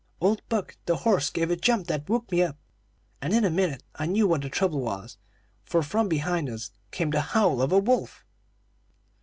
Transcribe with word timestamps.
Old 0.19 0.41
Buck, 0.49 0.77
the 0.87 0.95
horse, 0.95 1.29
gave 1.29 1.51
a 1.51 1.55
jump 1.55 1.85
that 1.85 2.09
woke 2.09 2.31
me 2.31 2.41
up, 2.41 2.57
and 3.21 3.33
in 3.35 3.45
a 3.45 3.51
minute 3.51 3.83
I 3.93 4.07
knew 4.07 4.27
what 4.27 4.41
the 4.41 4.49
trouble 4.49 4.81
was, 4.81 5.19
for 5.63 5.83
from 5.83 6.09
behind 6.09 6.49
us 6.49 6.71
came 6.89 7.11
the 7.11 7.21
howl 7.21 7.61
of 7.61 7.71
a 7.71 7.77
wolf. 7.77 8.25